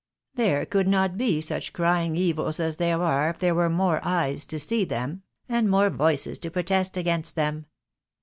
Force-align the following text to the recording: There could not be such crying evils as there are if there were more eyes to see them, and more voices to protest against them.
There 0.33 0.65
could 0.65 0.87
not 0.87 1.15
be 1.15 1.41
such 1.41 1.73
crying 1.73 2.15
evils 2.15 2.59
as 2.59 2.77
there 2.77 3.03
are 3.03 3.29
if 3.29 3.37
there 3.37 3.53
were 3.53 3.69
more 3.69 3.99
eyes 4.03 4.45
to 4.45 4.57
see 4.57 4.83
them, 4.83 5.21
and 5.47 5.69
more 5.69 5.91
voices 5.91 6.39
to 6.39 6.49
protest 6.49 6.97
against 6.97 7.35
them. 7.35 7.67